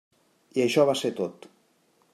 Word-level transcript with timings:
I 0.59 0.63
això 0.65 0.87
va 0.91 0.97
ser 1.03 1.13
tot. 1.21 1.49